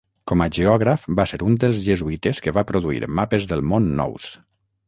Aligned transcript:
Com 0.29 0.43
a 0.43 0.45
geògraf 0.57 1.03
va 1.19 1.25
ser 1.33 1.39
un 1.49 1.59
dels 1.65 1.83
jesuïtes 1.89 2.41
que 2.47 2.57
va 2.57 2.67
produir 2.73 3.07
mapes 3.19 3.47
del 3.53 3.63
món 3.75 3.93
nous. 4.01 4.31